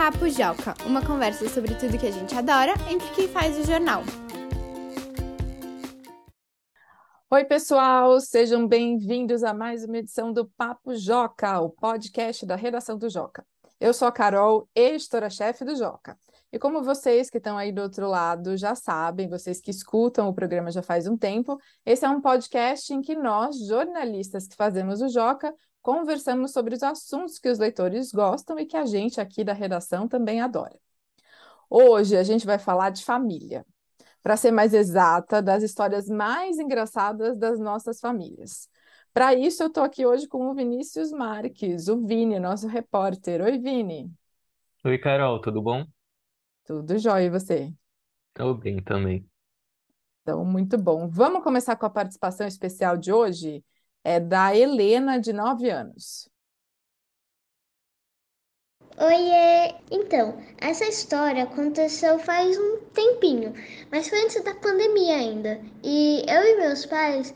[0.00, 4.02] Papo Joca, uma conversa sobre tudo que a gente adora entre quem faz o jornal.
[7.30, 12.96] Oi, pessoal, sejam bem-vindos a mais uma edição do Papo Joca, o podcast da redação
[12.96, 13.44] do Joca.
[13.78, 16.16] Eu sou a Carol, editora-chefe do Joca.
[16.50, 20.34] E como vocês que estão aí do outro lado já sabem, vocês que escutam o
[20.34, 25.02] programa já faz um tempo, esse é um podcast em que nós, jornalistas que fazemos
[25.02, 29.44] o Joca, conversamos sobre os assuntos que os leitores gostam e que a gente aqui
[29.44, 30.78] da redação também adora.
[31.68, 33.64] Hoje a gente vai falar de família.
[34.22, 38.68] Para ser mais exata, das histórias mais engraçadas das nossas famílias.
[39.12, 43.40] Para isso, eu estou aqui hoje com o Vinícius Marques, o Vini, nosso repórter.
[43.40, 44.12] Oi, Vini.
[44.84, 45.84] Oi, Carol, tudo bom?
[46.64, 47.72] Tudo jóia, e você?
[48.34, 49.28] Tô bem também.
[50.22, 51.08] Então, muito bom.
[51.08, 53.64] Vamos começar com a participação especial de hoje?
[54.04, 56.28] É da Helena, de 9 anos.
[58.98, 59.74] Oiê!
[59.90, 63.54] Então, essa história aconteceu faz um tempinho,
[63.90, 65.60] mas foi antes da pandemia ainda.
[65.82, 67.34] E eu e meus pais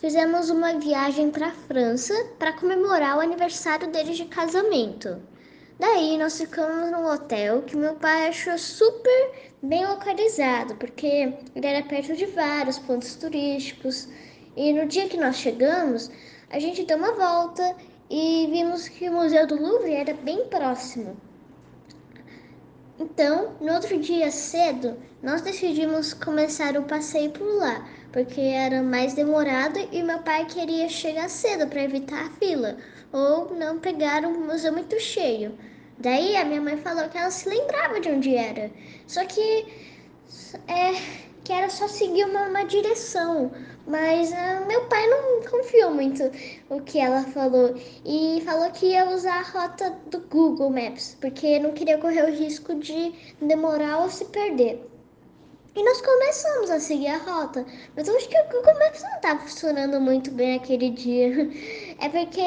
[0.00, 5.20] fizemos uma viagem para a França para comemorar o aniversário deles de casamento.
[5.78, 11.86] Daí nós ficamos num hotel que meu pai achou super bem localizado, porque ele era
[11.86, 14.08] perto de vários pontos turísticos.
[14.56, 16.10] E no dia que nós chegamos,
[16.50, 17.76] a gente deu uma volta
[18.08, 21.16] e vimos que o Museu do Louvre era bem próximo.
[22.98, 29.14] Então, no outro dia cedo, nós decidimos começar o passeio por lá, porque era mais
[29.14, 32.76] demorado e meu pai queria chegar cedo para evitar a fila
[33.12, 35.56] ou não pegar o museu muito cheio.
[35.98, 38.70] Daí a minha mãe falou que ela se lembrava de onde era,
[39.06, 39.66] só que
[40.66, 40.92] é
[41.44, 43.50] que era só seguir uma, uma direção.
[43.86, 46.30] Mas uh, meu pai não confiou muito
[46.68, 51.58] o que ela falou e falou que ia usar a rota do Google Maps, porque
[51.58, 54.86] não queria correr o risco de demorar ou se perder.
[55.74, 57.64] E nós começamos a seguir a rota,
[57.96, 61.30] mas eu acho que o Google Maps não estava funcionando muito bem aquele dia.
[62.02, 62.42] É porque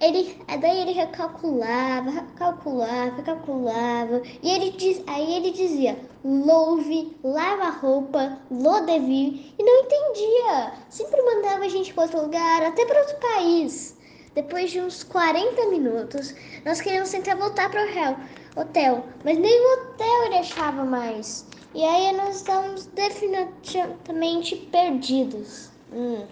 [0.00, 4.22] ele, daí ele recalculava, calculava, calculava.
[4.42, 9.54] E ele diz, aí ele dizia louve, lava roupa, lodeville.
[9.58, 10.72] E não entendia.
[10.88, 13.96] Sempre mandava a gente para outro lugar, até para outro país.
[14.34, 16.34] Depois de uns 40 minutos,
[16.64, 21.46] nós queríamos tentar voltar para o hotel, mas nem o hotel ele achava mais.
[21.74, 25.70] E aí nós estávamos definitivamente perdidos.
[25.92, 26.24] Hum.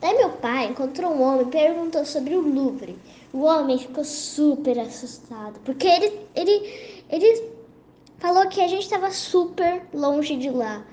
[0.00, 2.98] Daí meu pai encontrou um homem e perguntou sobre o Louvre.
[3.32, 7.50] O homem ficou super assustado, porque ele, ele, ele
[8.18, 10.84] falou que a gente estava super longe de lá.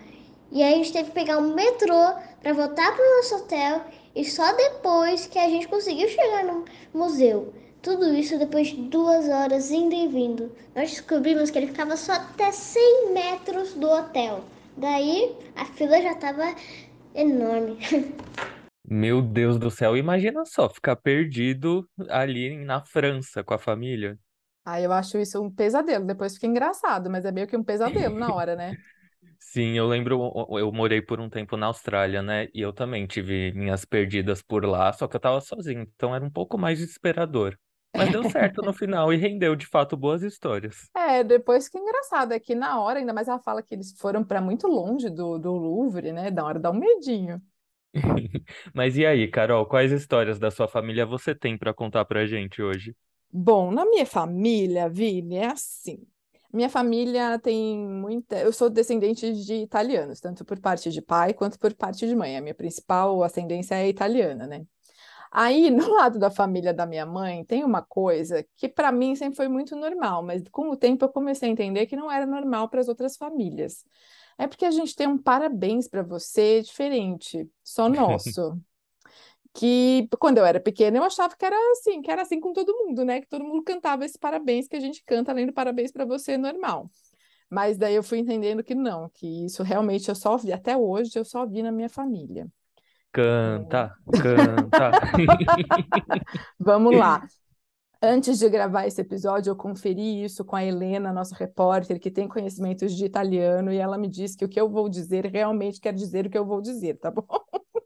[0.52, 3.82] E aí a gente teve que pegar um metrô para voltar para o nosso hotel
[4.16, 7.54] e só depois que a gente conseguiu chegar no museu.
[7.82, 10.52] Tudo isso depois de duas horas indo e vindo.
[10.76, 14.42] Nós descobrimos que ele ficava só até 100 metros do hotel.
[14.78, 16.54] Daí a fila já estava
[17.16, 17.78] enorme.
[18.92, 24.20] Meu Deus do céu, imagina só ficar perdido ali na França com a família.
[24.66, 26.06] Ah, eu acho isso um pesadelo.
[26.06, 28.78] Depois fica engraçado, mas é meio que um pesadelo na hora, né?
[29.40, 32.48] Sim, eu lembro, eu morei por um tempo na Austrália, né?
[32.54, 36.24] E eu também tive minhas perdidas por lá, só que eu tava sozinho, então era
[36.24, 37.58] um pouco mais desesperador.
[37.94, 40.90] Mas deu certo no final e rendeu de fato boas histórias.
[40.94, 44.24] É, depois que engraçado é que na hora, ainda mais ela fala que eles foram
[44.26, 46.30] para muito longe do, do Louvre, né?
[46.32, 47.42] Da hora dá um medinho.
[48.74, 52.62] Mas e aí, Carol, quais histórias da sua família você tem para contar pra gente
[52.62, 52.96] hoje?
[53.32, 56.06] Bom, na minha família, Vini, é assim.
[56.54, 58.38] Minha família tem muita.
[58.40, 62.36] Eu sou descendente de italianos, tanto por parte de pai quanto por parte de mãe.
[62.38, 64.66] A minha principal ascendência é italiana, né?
[65.32, 69.38] Aí, no lado da família da minha mãe, tem uma coisa que para mim sempre
[69.38, 72.70] foi muito normal, mas com o tempo eu comecei a entender que não era normal
[72.70, 73.86] para as outras famílias.
[74.38, 78.60] É porque a gente tem um parabéns para você diferente, só nosso.
[79.54, 82.76] que quando eu era pequena eu achava que era assim, que era assim com todo
[82.86, 83.22] mundo, né?
[83.22, 86.38] Que todo mundo cantava esse parabéns que a gente canta além do parabéns para você
[86.38, 86.90] normal.
[87.50, 91.18] Mas daí eu fui entendendo que não, que isso realmente eu só vi, até hoje
[91.18, 92.48] eu só vi na minha família.
[93.12, 94.92] Canta, canta.
[96.60, 97.28] Vamos lá.
[98.02, 102.28] Antes de gravar esse episódio, eu conferi isso com a Helena, nossa repórter, que tem
[102.28, 105.94] conhecimentos de italiano, e ela me disse que o que eu vou dizer realmente quer
[105.94, 107.28] dizer o que eu vou dizer, tá bom?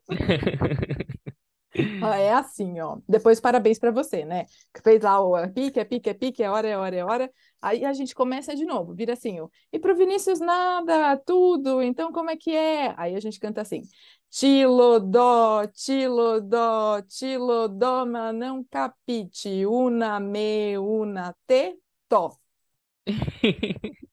[2.18, 2.98] é assim, ó.
[3.08, 4.46] Depois, parabéns para você, né?
[4.74, 7.32] Que fez lá o pique, é pique, é pique, é hora, é hora, é hora.
[7.62, 9.50] Aí a gente começa de novo, vira assim, ó.
[9.72, 12.94] E pro Vinícius nada, tudo, então como é que é?
[12.96, 13.82] Aí a gente canta assim.
[14.36, 19.66] Tilo, dó, tilo, dó, tilo, dó, mas não capite.
[19.66, 21.80] Una, me, una, te,
[22.10, 22.38] to.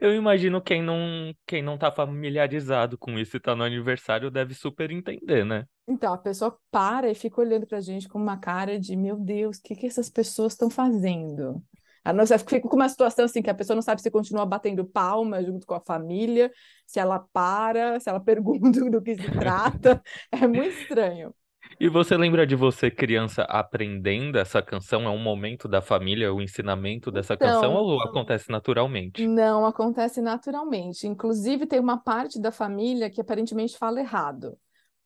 [0.00, 4.54] Eu imagino quem não, quem não tá familiarizado com isso e tá no aniversário deve
[4.54, 5.64] super entender, né?
[5.86, 9.58] Então, a pessoa para e fica olhando pra gente com uma cara de, meu Deus,
[9.58, 11.62] o que que essas pessoas estão fazendo?
[12.04, 14.84] A nossa fica com uma situação assim que a pessoa não sabe se continua batendo
[14.86, 16.50] palma junto com a família,
[16.86, 20.02] se ela para, se ela pergunta do que se trata.
[20.32, 21.34] É muito estranho.
[21.80, 25.02] E você lembra de você, criança, aprendendo essa canção?
[25.02, 29.28] É um momento da família, o ensinamento dessa canção, Então, ou acontece naturalmente?
[29.28, 31.06] não acontece naturalmente.
[31.06, 34.58] Inclusive, tem uma parte da família que aparentemente fala errado.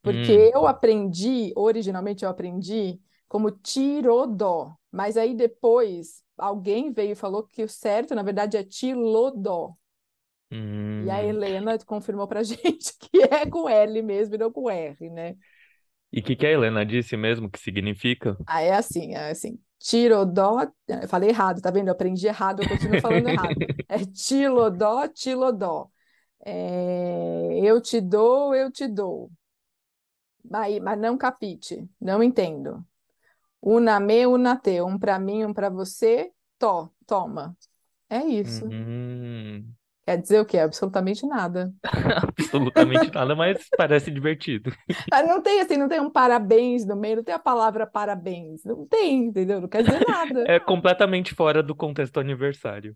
[0.02, 7.16] Porque Hum, eu aprendi, originalmente eu aprendi como tirodó, mas aí depois alguém veio e
[7.16, 9.76] falou que o certo, na verdade, é tilodó.
[11.00, 11.28] E a hum.
[11.28, 15.36] Helena confirmou pra gente que é com L mesmo e não com R, né?
[16.12, 18.36] E o que que a Helena disse mesmo que significa?
[18.46, 19.58] Ah, é assim, é assim.
[19.78, 21.88] Tirodó, eu falei errado, tá vendo?
[21.88, 23.66] Eu aprendi errado, eu continuo falando errado.
[23.88, 25.90] É tilodó, tilodó.
[26.44, 29.30] É, eu te dou, eu te dou.
[30.44, 32.84] Mas, mas não capite, não entendo.
[33.66, 37.56] Una me, una te, um para mim, um para você, to, toma.
[38.10, 38.66] É isso.
[38.66, 39.74] Hum,
[40.06, 40.58] Quer dizer o quê?
[40.58, 41.72] Absolutamente nada.
[42.28, 44.70] absolutamente nada, mas parece divertido.
[45.26, 48.62] Não tem assim, não tem um parabéns no meio, não tem a palavra parabéns.
[48.64, 49.60] Não tem, entendeu?
[49.62, 50.44] Não quer dizer nada.
[50.46, 52.94] É completamente fora do contexto aniversário.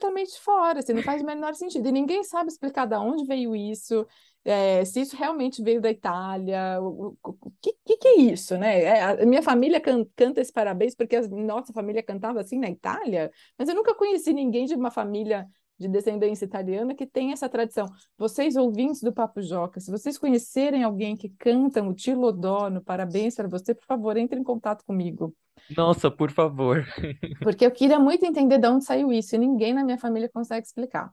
[0.00, 1.88] Completamente fora, assim, não faz o menor sentido.
[1.88, 4.06] E ninguém sabe explicar de onde veio isso,
[4.44, 8.56] é, se isso realmente veio da Itália, o, o, o que, que, que é isso,
[8.58, 8.82] né?
[8.82, 12.70] É, a minha família can- canta esse parabéns porque a nossa família cantava assim na
[12.70, 15.46] Itália, mas eu nunca conheci ninguém de uma família
[15.80, 17.86] de descendência italiana que tem essa tradição.
[18.18, 23.34] Vocês, ouvintes do Papo Joca, se vocês conhecerem alguém que canta o Tilodó no Parabéns
[23.34, 25.34] para você, por favor, entre em contato comigo.
[25.68, 26.84] Nossa, por favor.
[27.42, 30.66] Porque eu queria muito entender de onde saiu isso, e ninguém na minha família consegue
[30.66, 31.12] explicar.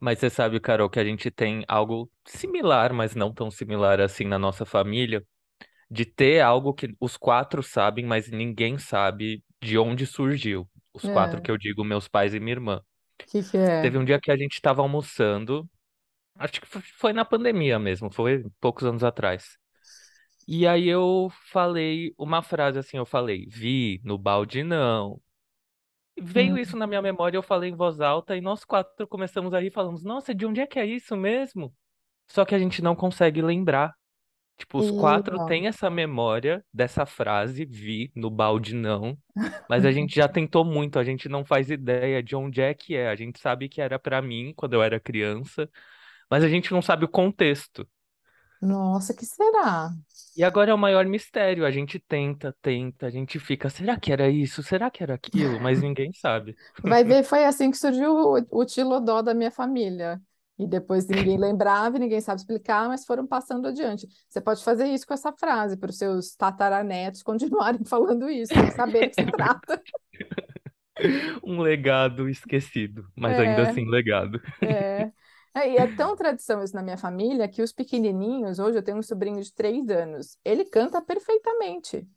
[0.00, 4.24] Mas você sabe, Carol, que a gente tem algo similar, mas não tão similar assim
[4.24, 5.24] na nossa família,
[5.90, 10.68] de ter algo que os quatro sabem, mas ninguém sabe de onde surgiu.
[10.94, 12.82] Os quatro É, que eu digo, meus pais e minha irmã.
[13.26, 13.80] Que que é?
[13.80, 15.68] Teve um dia que a gente estava almoçando,
[16.36, 16.66] acho que
[16.98, 19.58] foi na pandemia mesmo, foi poucos anos atrás.
[20.48, 25.20] E aí eu falei uma frase assim, eu falei, vi, no balde não.
[26.20, 29.52] Veio Hum, isso na minha memória, eu falei em voz alta e nós quatro começamos
[29.54, 31.74] a rir e falamos, nossa, de onde é que é isso mesmo?
[32.28, 33.94] Só que a gente não consegue lembrar.
[34.62, 39.18] Tipo, os quatro têm essa memória dessa frase, vi, no balde não,
[39.68, 42.94] mas a gente já tentou muito, a gente não faz ideia de onde é que
[42.96, 43.08] é.
[43.08, 45.68] A gente sabe que era pra mim quando eu era criança,
[46.30, 47.88] mas a gente não sabe o contexto.
[48.60, 49.90] nossa, que será?
[50.36, 51.64] E agora é o maior mistério.
[51.66, 54.62] A gente tenta, tenta, a gente fica, será que era isso?
[54.62, 55.60] Será que era aquilo?
[55.60, 56.56] Mas ninguém sabe.
[56.84, 60.20] Vai ver, foi assim que surgiu o, o Tilodó da minha família.
[60.58, 64.06] E depois ninguém lembrava, e ninguém sabe explicar, mas foram passando adiante.
[64.28, 69.06] Você pode fazer isso com essa frase, para os seus tataranetos continuarem falando isso, saber
[69.06, 69.82] que se trata.
[71.42, 74.40] Um legado esquecido, mas ainda É, assim legado.
[74.62, 75.12] é.
[75.54, 78.98] É, e é tão tradição isso na minha família que os pequenininhos, hoje eu tenho
[78.98, 82.08] um sobrinho de três anos, ele canta perfeitamente.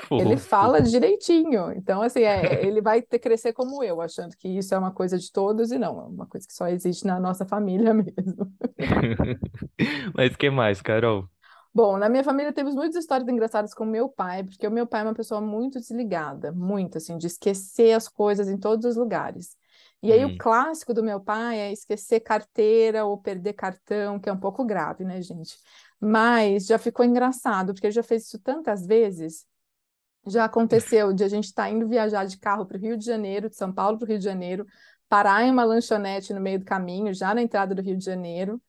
[0.16, 1.72] Ele fala direitinho.
[1.72, 5.18] Então, assim, é, ele vai ter crescer como eu, achando que isso é uma coisa
[5.18, 8.52] de todos e não, é uma coisa que só existe na nossa família mesmo.
[10.14, 11.28] Mas que mais, Carol?
[11.72, 15.02] Bom, na minha família temos muitas histórias engraçadas com meu pai, porque o meu pai
[15.02, 19.56] é uma pessoa muito desligada, muito assim, de esquecer as coisas em todos os lugares.
[20.02, 24.28] E aí o Hum, clássico do meu pai é esquecer carteira ou perder cartão, que
[24.28, 25.56] é um pouco grave, né, gente?
[26.00, 29.46] Mas já ficou engraçado, porque ele já fez isso tantas vezes.
[30.26, 33.48] Já aconteceu de a gente estar indo viajar de carro para o Rio de Janeiro,
[33.48, 34.66] de São Paulo para o Rio de Janeiro,
[35.08, 38.60] parar em uma lanchonete no meio do caminho, já na entrada do Rio de Janeiro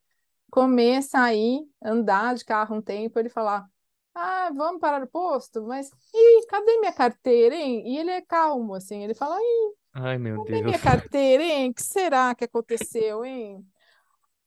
[0.52, 3.66] comer, sair, andar de carro um tempo, ele falar:
[4.14, 5.64] Ah, vamos parar no posto?
[5.64, 7.84] Mas, ih, cadê minha carteira, hein?
[7.88, 10.66] E ele é calmo, assim, ele fala: Ih, ai, meu cadê Deus.
[10.66, 11.72] minha carteira, hein?
[11.72, 13.66] O que será que aconteceu, hein?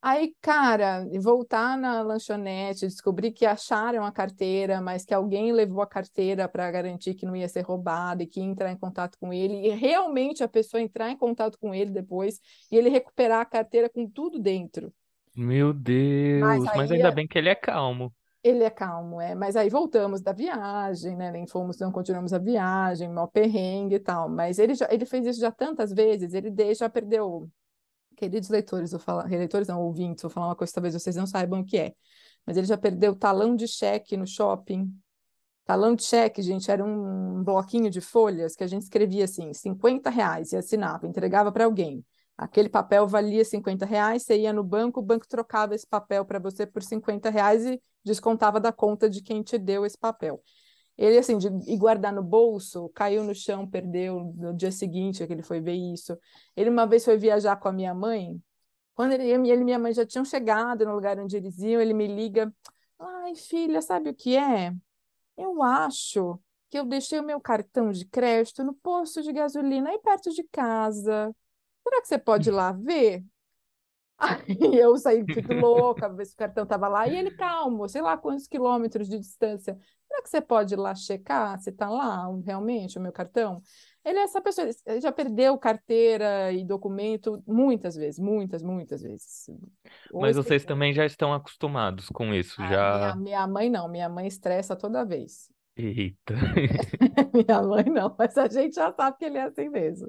[0.07, 5.87] Aí, cara, voltar na lanchonete, descobrir que acharam a carteira, mas que alguém levou a
[5.87, 9.33] carteira para garantir que não ia ser roubada e que ia entrar em contato com
[9.33, 12.39] ele, e realmente a pessoa entrar em contato com ele depois
[12.71, 14.93] e ele recuperar a carteira com tudo dentro.
[15.35, 16.75] Meu Mas Deus.
[16.75, 18.13] Mas aí ainda bem que ele é calmo.
[18.43, 21.31] Ele é calmo, é, mas aí voltamos da viagem, né?
[21.31, 24.29] Nem fomos, não continuamos a viagem, mó perrengue e tal.
[24.29, 27.49] Mas ele já, ele fez isso já tantas vezes, ele já perdeu.
[28.15, 31.27] Queridos leitores, vou falar, leitores não, ouvintes, vou falar uma coisa que talvez vocês não
[31.27, 31.93] saibam o que é.
[32.45, 34.91] Mas ele já perdeu talão de cheque no shopping.
[35.65, 40.09] Talão de cheque, gente, era um bloquinho de folhas que a gente escrevia assim, 50
[40.09, 42.05] reais e assinava, entregava para alguém.
[42.37, 46.37] Aquele papel valia 50 reais, você ia no banco, o banco trocava esse papel para
[46.37, 50.41] você por 50 reais e descontava da conta de quem te deu esse papel.
[50.97, 55.43] Ele, assim, de guardar no bolso, caiu no chão, perdeu no dia seguinte que ele
[55.43, 56.17] foi ver isso.
[56.55, 58.41] Ele uma vez foi viajar com a minha mãe,
[58.95, 61.93] quando ele, ele e minha mãe já tinham chegado no lugar onde eles iam, ele
[61.93, 62.51] me liga,
[62.97, 64.73] ai, filha, sabe o que é?
[65.37, 69.99] Eu acho que eu deixei o meu cartão de crédito no posto de gasolina aí
[69.99, 71.35] perto de casa.
[71.83, 73.23] Será que você pode ir lá ver?
[74.17, 77.07] Aí eu saí muito louca, ver se o cartão estava lá.
[77.07, 79.77] E ele calmo, sei lá quantos quilômetros de distância.
[80.07, 83.61] Será que você pode ir lá checar se está lá realmente o meu cartão?
[84.03, 89.49] Ele é essa pessoa, ele já perdeu carteira e documento muitas vezes, muitas, muitas vezes.
[90.13, 92.99] Mas Hoje, vocês também já estão acostumados com isso, ah, já.
[92.99, 95.49] minha, minha mãe não, minha mãe estressa toda vez.
[95.77, 96.33] Eita.
[97.33, 100.07] Minha mãe não, mas a gente já sabe que ele é assim mesmo.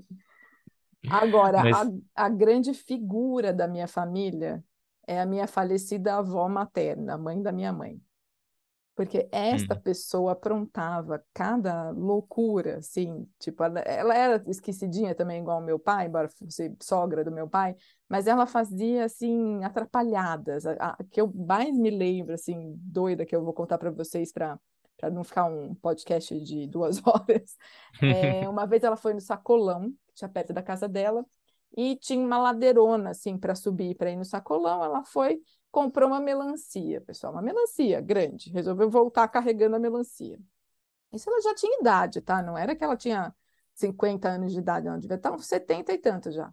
[1.11, 1.77] Agora, Mas
[2.15, 4.63] a, a grande figura da minha família
[5.07, 8.01] é a minha falecida avó materna, mãe da minha mãe.
[8.95, 15.61] Porque esta hum, pessoa aprontava cada loucura, assim, tipo, ela, ela era esquecidinha também, igual
[15.61, 17.77] o meu pai, embora fosse sogra do meu pai,
[18.09, 20.67] mas ela fazia, assim, atrapalhadas.
[20.67, 24.33] A, a que eu mais me lembro, assim, doida, que eu vou contar para vocês
[24.33, 24.59] para
[24.99, 27.57] para não ficar um podcast de duas horas.
[28.07, 31.25] É, uma vez ela foi no Sacolão, tinha perto da casa dela,
[31.77, 34.83] e tinha uma ladeirona, assim, para subir, para ir no Sacolão.
[34.83, 40.39] Ela foi comprou uma melancia, pessoal, uma melancia grande, resolveu voltar carregando a melancia.
[41.13, 42.43] Isso ela já tinha idade, tá?
[42.43, 43.35] Não era que ela tinha
[43.75, 46.51] 50 anos de idade, não, devia estar uns 70 e tanto já.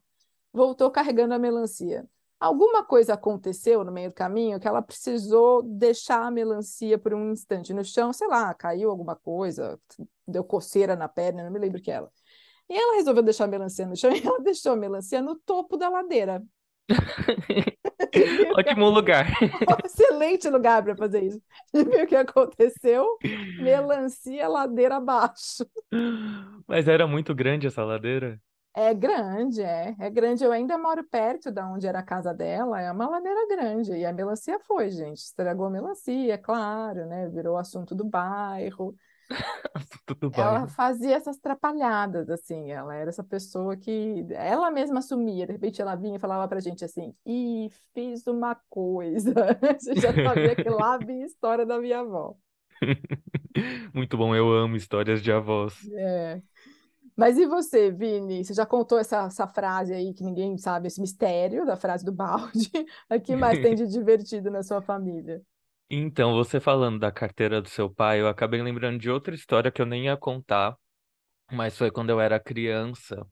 [0.51, 2.05] Voltou carregando a melancia.
[2.37, 7.31] Alguma coisa aconteceu no meio do caminho que ela precisou deixar a melancia por um
[7.31, 9.79] instante no chão, sei lá, caiu alguma coisa,
[10.27, 12.11] deu coceira na perna, não me lembro que ela.
[12.69, 15.77] E ela resolveu deixar a melancia no chão e ela deixou a melancia no topo
[15.77, 16.43] da ladeira.
[18.57, 19.27] Ótimo lugar.
[19.85, 21.41] Excelente lugar para fazer isso.
[21.73, 23.17] E viu o que aconteceu?
[23.59, 25.65] Melancia ladeira abaixo.
[26.67, 28.39] Mas era muito grande essa ladeira.
[28.75, 29.95] É grande, é.
[29.99, 30.43] É grande.
[30.43, 32.81] Eu ainda moro perto da onde era a casa dela.
[32.81, 33.93] É uma ladeira grande.
[33.93, 35.19] E a melancia foi, gente.
[35.19, 37.29] Estragou a melancia, claro, né?
[37.29, 38.95] Virou assunto do bairro.
[40.33, 42.71] Ela fazia essas trapalhadas, assim.
[42.71, 45.45] Ela era essa pessoa que ela mesma assumia.
[45.45, 49.33] De repente ela vinha e falava pra gente assim: Ih, fiz uma coisa.
[49.79, 52.35] Você já sabia que lá vinha a história da minha avó.
[53.93, 55.73] Muito bom, eu amo histórias de avós.
[55.93, 56.41] É.
[57.15, 58.43] Mas e você, Vini?
[58.43, 62.11] Você já contou essa, essa frase aí que ninguém sabe, esse mistério da frase do
[62.11, 62.71] balde.
[63.09, 65.41] O que mais tem de divertido na sua família?
[65.95, 69.79] Então, você falando da carteira do seu pai, eu acabei lembrando de outra história que
[69.81, 70.75] eu nem ia contar,
[71.51, 73.25] mas foi quando eu era criança.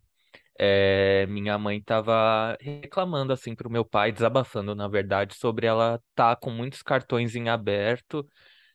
[0.60, 6.36] É, minha mãe estava reclamando assim pro meu pai, desabafando, na verdade, sobre ela estar
[6.38, 8.28] com muitos cartões em aberto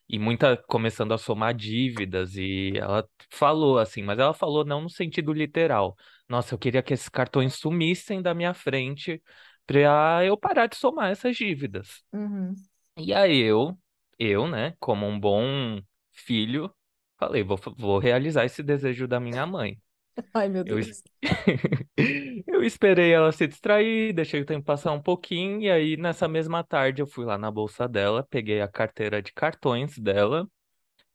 [0.09, 4.89] e muita começando a somar dívidas e ela falou assim, mas ela falou não no
[4.89, 5.95] sentido literal.
[6.29, 9.21] Nossa, eu queria que esses cartões sumissem da minha frente
[9.65, 12.03] para eu parar de somar essas dívidas.
[12.13, 12.55] Uhum.
[12.97, 13.77] E aí eu,
[14.17, 15.79] eu, né, como um bom
[16.11, 16.73] filho,
[17.17, 19.79] falei, vou, vou realizar esse desejo da minha mãe.
[20.33, 21.03] Ai, meu Eu, Deus.
[22.47, 26.63] eu esperei ela se distrair, deixei o tempo passar um pouquinho, e aí nessa mesma
[26.63, 30.47] tarde eu fui lá na bolsa dela, peguei a carteira de cartões dela,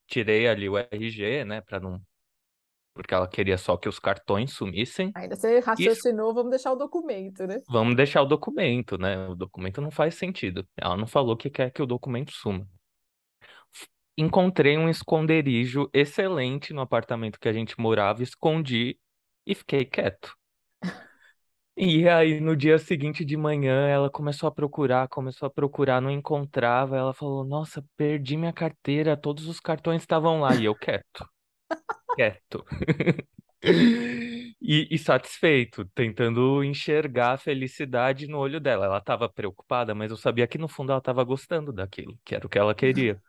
[0.07, 2.01] tirei ali o RG, né, para não,
[2.95, 6.77] porque ela queria só que os cartões sumissem, Ainda você e raciocinou, vamos deixar o
[6.77, 7.57] documento, né?
[7.69, 9.29] vamos deixar o documento, né?
[9.29, 10.67] O documento não faz sentido.
[10.77, 12.67] Ela não falou que quer que o documento suma.
[14.17, 18.99] Encontrei um esconderijo excelente no apartamento que a gente morava, escondi
[19.47, 20.37] e fiquei quieto.
[21.75, 26.11] E aí, no dia seguinte de manhã, ela começou a procurar, começou a procurar, não
[26.11, 26.97] encontrava.
[26.97, 30.55] Ela falou: Nossa, perdi minha carteira, todos os cartões estavam lá.
[30.55, 31.27] E eu quieto,
[32.15, 32.65] quieto.
[34.61, 38.87] E, e satisfeito, tentando enxergar a felicidade no olho dela.
[38.87, 42.47] Ela estava preocupada, mas eu sabia que no fundo ela estava gostando daquilo, que era
[42.47, 43.21] o que ela queria.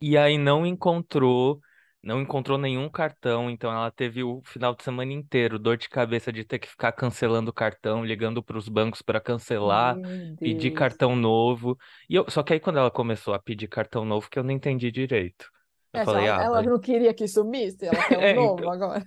[0.00, 1.60] E aí não encontrou,
[2.02, 6.32] não encontrou nenhum cartão, então ela teve o final de semana inteiro dor de cabeça
[6.32, 9.98] de ter que ficar cancelando o cartão, ligando para os bancos para cancelar,
[10.40, 11.78] pedir cartão novo.
[12.08, 14.50] E eu, só que aí quando ela começou a pedir cartão novo, que eu não
[14.52, 15.50] entendi direito.
[15.94, 16.64] Eu É, falei, ah, ela vai.
[16.64, 18.70] não queria que sumisse, ela quer um É, novo então.
[18.70, 19.06] agora.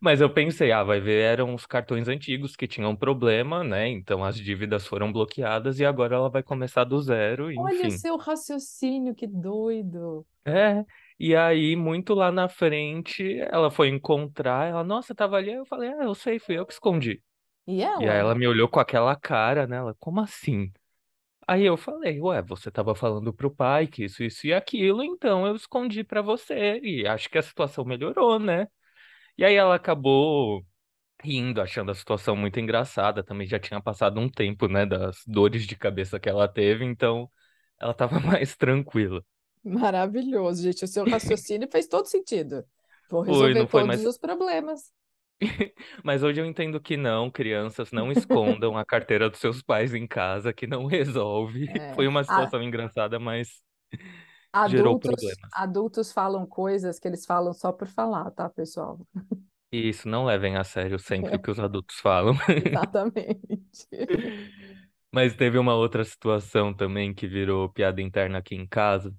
[0.00, 3.88] Mas eu pensei, ah, vai ver, eram os cartões antigos que tinham problema, né?
[3.88, 7.90] Então as dívidas foram bloqueadas e agora ela vai começar do zero, Olha o enfim.
[7.90, 10.26] seu raciocínio, que doido.
[10.44, 10.84] É,
[11.20, 15.90] E aí, muito lá na frente, ela foi encontrar, ela, nossa, tava ali, eu falei,
[15.90, 17.22] ah, eu sei, fui eu que escondi.
[17.68, 18.20] E E aí ela?
[18.20, 19.76] ela me olhou com aquela cara, né?
[19.78, 20.72] Ela, como assim?
[21.48, 25.46] Aí eu falei, ué, você tava falando pro pai que isso, isso e aquilo, então
[25.46, 26.78] eu escondi pra você.
[26.82, 28.68] E acho que a situação melhorou, né?
[29.38, 30.64] E aí ela acabou
[31.22, 33.24] rindo, achando a situação muito engraçada.
[33.24, 37.30] Também já tinha passado um tempo, né, das dores de cabeça que ela teve, então
[37.80, 39.24] ela tava mais tranquila.
[39.64, 40.84] Maravilhoso, gente.
[40.84, 42.64] O seu raciocínio fez todo sentido.
[43.08, 44.92] Vou Foi, resolver não foi, todos mas, os problemas.
[46.04, 50.06] mas hoje eu entendo que não, crianças, não escondam a carteira dos seus pais em
[50.06, 51.68] casa, que não resolve.
[51.68, 53.62] É, Foi uma a- situação engraçada, mas
[54.64, 55.52] gerou adultos, problemas.
[55.52, 59.00] adultos falam coisas que eles falam só por falar, tá, pessoal?
[59.70, 62.34] Isso, não levem a sério sempre o que os adultos falam.
[62.54, 63.88] Exatamente.
[65.12, 69.14] Mas teve uma outra situação também que virou piada interna aqui em casa,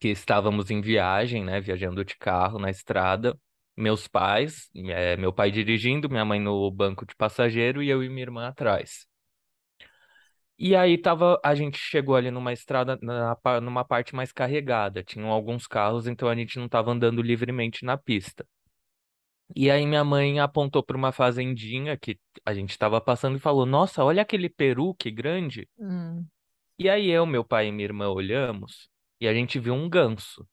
[0.00, 3.38] que estávamos em viagem, né, viajando de carro na estrada,
[3.76, 8.08] meus pais, eh, meu pai dirigindo, minha mãe no banco de passageiro e eu e
[8.08, 9.06] minha irmã atrás.
[10.58, 15.30] E aí tava, a gente chegou ali numa estrada, na numa parte mais carregada, tinham
[15.30, 18.46] alguns carros, então a gente não estava andando livremente na pista.
[19.56, 23.66] E aí minha mãe apontou para uma fazendinha que a gente estava passando e falou:
[23.66, 25.68] Nossa, olha aquele peru, que grande.
[25.78, 26.30] Hum,
[26.78, 28.88] E aí eu, meu pai e minha irmã olhamos
[29.20, 30.46] e a gente viu um ganso.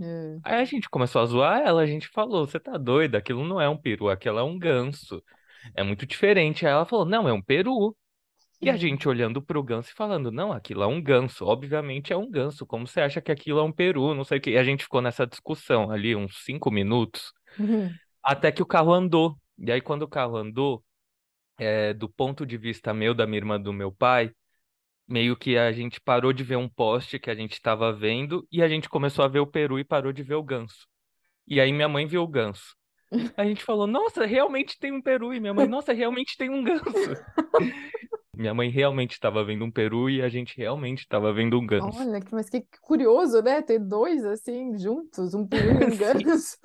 [0.00, 0.40] É.
[0.42, 3.18] Aí a gente começou a zoar ela, a gente falou: Você tá doida?
[3.18, 5.22] Aquilo não é um peru, aquilo é um ganso.
[5.74, 6.66] É muito diferente.
[6.66, 7.96] Aí ela falou: Não, é um peru.
[8.62, 8.78] E a Hum.
[8.78, 11.46] gente olhando pro ganso e falando: Não, aquilo é um ganso.
[11.46, 12.66] Obviamente é um ganso.
[12.66, 14.14] Como você acha que aquilo é um peru?
[14.14, 14.52] Não sei o quê.
[14.52, 17.32] E a gente ficou nessa discussão ali uns cinco minutos,
[18.22, 19.36] até que o carro andou.
[19.58, 20.84] E aí, quando o carro andou,
[21.58, 24.32] é, do ponto de vista meu, da minha irmã, do meu pai.
[25.10, 28.62] Meio que a gente parou de ver um poste que a gente estava vendo e
[28.62, 30.86] a gente começou a ver o peru e parou de ver o ganso.
[31.48, 32.76] E aí minha mãe viu o ganso.
[33.36, 35.34] A gente falou, nossa, realmente tem um peru.
[35.34, 36.84] E minha mãe, nossa, realmente tem um ganso.
[38.36, 41.98] Minha mãe realmente estava vendo um peru e a gente realmente estava vendo um ganso.
[41.98, 43.60] Olha, mas que curioso, né?
[43.60, 46.56] Ter dois assim juntos, um peru e um ganso.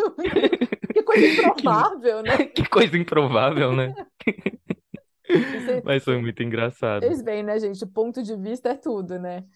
[0.94, 2.46] Que coisa Que, improvável, né?
[2.46, 3.94] que coisa improvável, né?
[5.86, 7.08] Mas foi muito engraçado.
[7.08, 7.84] fez bem, né, gente?
[7.84, 9.48] O ponto de vista é tudo, né?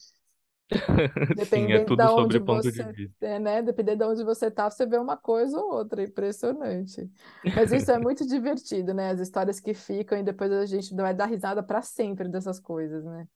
[1.40, 3.16] Sim, é tudo sobre onde ponto de você, vista.
[3.22, 3.62] é, né?
[3.62, 7.10] Dependendo de onde você tá, você vê uma coisa ou outra, impressionante.
[7.54, 9.12] Mas isso é muito divertido, né?
[9.12, 13.04] As histórias que ficam e depois a gente vai dar risada para sempre dessas coisas,
[13.06, 13.28] né?